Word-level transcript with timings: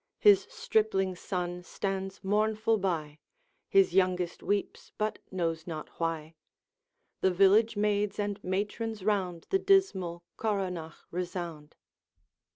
His 0.17 0.47
stripling 0.49 1.15
son 1.15 1.61
stands 1.61 2.23
mournful 2.23 2.79
by, 2.79 3.19
His 3.69 3.93
youngest 3.93 4.41
weeps, 4.41 4.91
but 4.97 5.19
knows 5.31 5.67
not 5.67 5.89
why; 5.99 6.33
The 7.19 7.29
village 7.29 7.77
maids 7.77 8.17
and 8.17 8.43
matrons 8.43 9.03
round 9.05 9.45
The 9.51 9.59
dismal 9.59 10.23
coronach 10.37 10.95
resound. 11.11 11.75